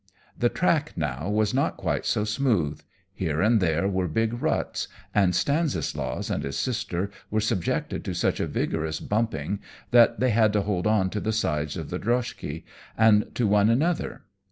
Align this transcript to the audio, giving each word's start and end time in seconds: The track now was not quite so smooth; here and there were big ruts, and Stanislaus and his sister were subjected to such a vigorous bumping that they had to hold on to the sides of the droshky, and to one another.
The 0.35 0.49
track 0.49 0.93
now 0.97 1.29
was 1.29 1.53
not 1.53 1.77
quite 1.77 2.07
so 2.07 2.23
smooth; 2.23 2.81
here 3.13 3.39
and 3.39 3.61
there 3.61 3.87
were 3.87 4.07
big 4.07 4.33
ruts, 4.41 4.87
and 5.13 5.35
Stanislaus 5.35 6.31
and 6.31 6.43
his 6.43 6.57
sister 6.57 7.11
were 7.29 7.39
subjected 7.39 8.03
to 8.05 8.15
such 8.15 8.39
a 8.39 8.47
vigorous 8.47 8.99
bumping 8.99 9.59
that 9.91 10.19
they 10.19 10.31
had 10.31 10.53
to 10.53 10.61
hold 10.63 10.87
on 10.87 11.11
to 11.11 11.19
the 11.19 11.31
sides 11.31 11.77
of 11.77 11.91
the 11.91 11.99
droshky, 11.99 12.65
and 12.97 13.25
to 13.35 13.45
one 13.45 13.69
another. 13.69 14.23